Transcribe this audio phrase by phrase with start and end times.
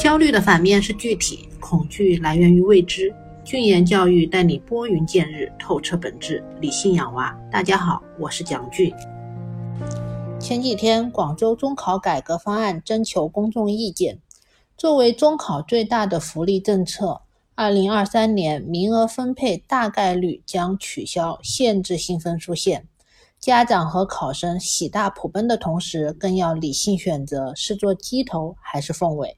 [0.00, 3.14] 焦虑的反面是具体，恐惧来源于未知。
[3.44, 7.38] 俊言教育带你拨云见日，透彻本质，理性养娃。
[7.52, 8.90] 大家好，我是蒋俊。
[10.40, 14.18] 前几天，广州中考改革方案征求公众意见。
[14.74, 17.20] 作为中考最大的福利政策，
[17.54, 22.88] 二零二三年名额分配大概率将取消限制性分数线。
[23.38, 29.36] 家长和考生喜大普奔的同时，更要理性选择是做鸡头还是凤尾。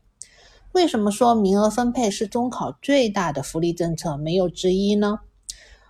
[0.73, 4.17] 为什么说名额分配是中考最大的福利政策？
[4.17, 5.21] 没有之一呢？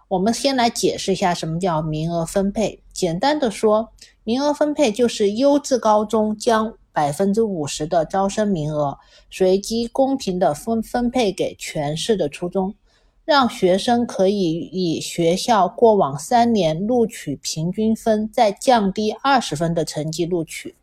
[0.09, 2.83] 我们先来解释一下什么叫名额分配。
[2.93, 3.91] 简单的说，
[4.25, 8.99] 名额分配就是优质高中将百分之五十的招生名额
[9.31, 12.75] 随机公平的分分配给全市的初中，
[13.25, 20.75] 让学生可以以学校过往三年录取平均分再降低二十分的成绩录取。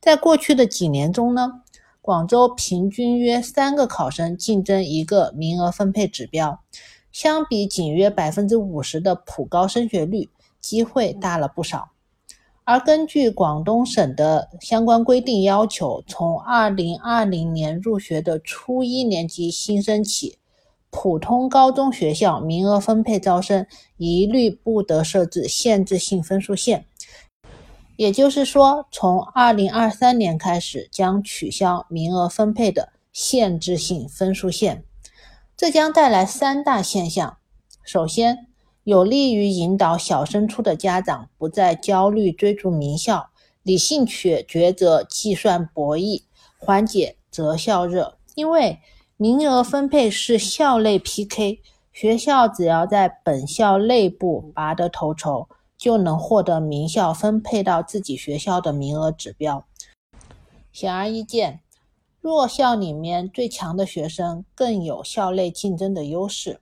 [0.00, 1.62] 在过去的几年中呢？
[2.00, 6.60] 广州平均约三个考生竞争一个名额分配指标，
[7.12, 11.90] 相比仅约百分之五十的普高升学率，机会大了不少。
[12.64, 20.38] 而根据广东省的相关规定要求，从二零二零年入学的初一年级新生起，
[20.90, 26.86] 普通高中学校名额分配招生一律不得设置限制性分数线。
[27.98, 34.84] 也就是说，从二零二三年开始将取消名额分配的限制性分数线，
[35.56, 37.38] 这将带来三大现象。
[37.82, 38.46] 首先，
[38.84, 43.30] 有利于引导小升初的家长不再焦虑追逐名校，
[43.64, 46.22] 理性抉抉择计算博弈，
[46.56, 48.16] 缓解择校热。
[48.36, 48.78] 因为
[49.16, 51.60] 名额分配是校内 PK，
[51.92, 55.48] 学校只要在本校内部拔得头筹。
[55.78, 59.64] 就能获得名校分配到自己学校的名额指标。
[60.72, 61.60] 显而易见，
[62.20, 66.60] 弱校里面最强的学生更有校内竞争的优势，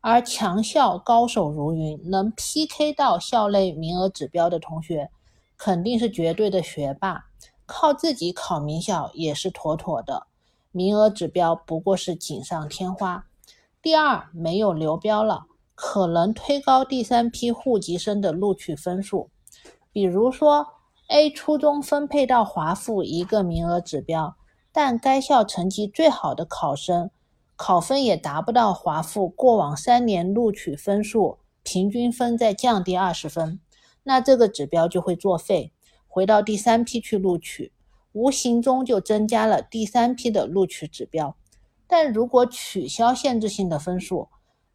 [0.00, 5.10] 而强校高手如云，能 PK 到校内名额指标的同学，
[5.56, 7.26] 肯定是绝对的学霸，
[7.66, 10.26] 靠自己考名校也是妥妥的。
[10.72, 13.26] 名额指标不过是锦上添花。
[13.80, 15.46] 第二，没有流标了。
[15.76, 19.30] 可能推高第三批户籍生的录取分数，
[19.92, 20.66] 比如说
[21.08, 24.36] A 初中分配到华附一个名额指标，
[24.72, 27.10] 但该校成绩最好的考生
[27.56, 33.60] 考分也达不到华附过往三年录取分数平均分再降低二十分，
[34.04, 35.72] 那这个指标就会作废，
[36.08, 37.72] 回到第三批去录取，
[38.12, 41.36] 无形中就增加了第三批的录取指标。
[41.86, 44.28] 但如果取消限制性的分数，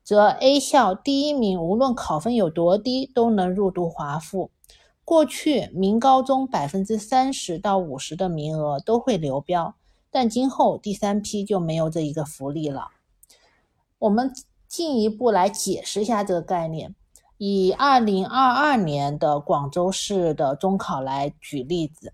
[0.03, 4.51] 则 A 校第一名无论考分有多低都能入读华附。
[5.03, 9.75] 过去名高中百分之三十到五十的名额都会流标，
[10.09, 12.89] 但今后第三批就没有这一个福利了。
[13.99, 14.33] 我们
[14.67, 16.95] 进一步来解释一下这个概念，
[17.37, 22.13] 以二零二二年的广州市的中考来举例子。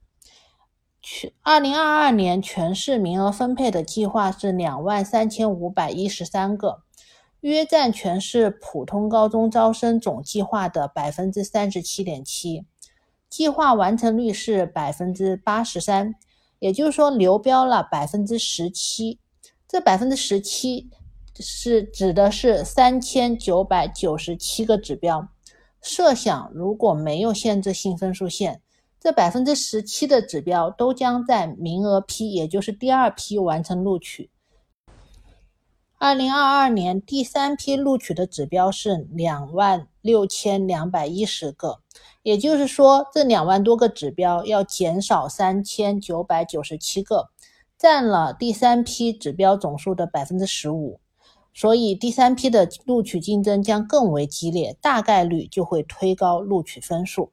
[0.99, 6.81] 去二零二二年全市名额分配的计划是两万三千五百一十三个。
[7.41, 12.65] 约占全市普通高中招生总计划的百分之三十七点七，
[13.29, 16.15] 计划完成率是百分之八十三，
[16.59, 19.19] 也就是说流标了百分之十七。
[19.67, 20.89] 这百分之十七
[21.35, 25.29] 是指的是三千九百九十七个指标。
[25.81, 28.61] 设想如果没有限制性分数线，
[28.99, 34.31] 这百分之十七的指标都将在名额批，也就是第二批完成录取。
[35.99, 41.79] 二零二二年第三批录取的指标是两万六千两百一十个，
[42.21, 47.29] 也就是说，这两万多个指标要减少三千九百九十七个，
[47.79, 50.99] 占了第三批指标总数的百分之十五，
[51.51, 57.31] 所以第三批的录取竞争将更为激烈，大概率就会推高录取分数。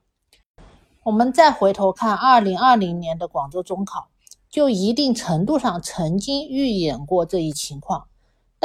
[1.03, 4.09] 我们再回头看二零二零年的广州中考，
[4.49, 8.07] 就一定程度上曾经预演过这一情况。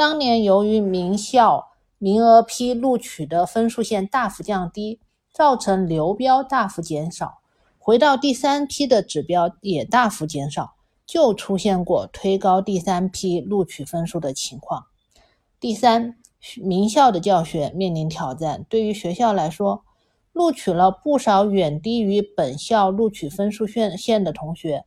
[0.00, 4.98] 当年由于名校名额批录取的分数线大幅降低，
[5.30, 7.40] 造成流标大幅减少，
[7.78, 10.72] 回到第三批的指标也大幅减少，
[11.04, 14.86] 就出现过推高第三批录取分数的情况。
[15.60, 16.16] 第三，
[16.56, 19.84] 名校的教学面临挑战，对于学校来说，
[20.32, 24.86] 录取了不少远低于本校录取分数线线的同学。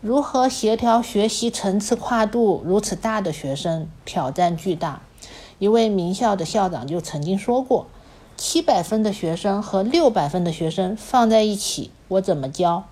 [0.00, 5.02] 如何协调学习层次跨度如此大的学生，挑战巨大。
[5.58, 7.88] 一位名校的校长就曾经说过
[8.38, 12.84] ：“七百分的学生和六百分的学生放在一起，我怎么教？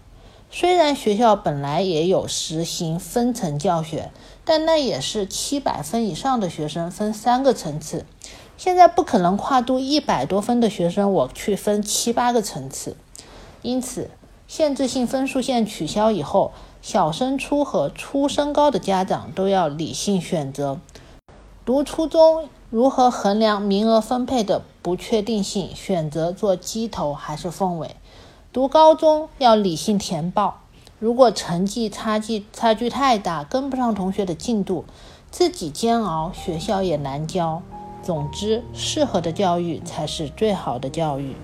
[0.50, 4.10] 虽然学校本来也有实行分层教学，
[4.44, 8.04] 但那也是七百分以上的学生分三个层次。
[8.56, 12.96] 现在不可能跨度一百多分的学生，我去分七八个层次。
[13.62, 14.10] 因此，
[14.48, 20.78] 限制性分数线取消以后，小升初和初升高的家长都要理性选择。
[21.64, 27.96] 读初中如何衡量名额分配的不确定性，选择做鸡头还是凤尾？
[28.52, 30.60] 读高中要理性填报，
[30.98, 34.84] 如果成绩差距差距太大，跟不上同学的进度，
[35.30, 37.62] 自己煎熬，学校也难教。
[38.02, 41.34] 总之，适合的教育才是最好的教育。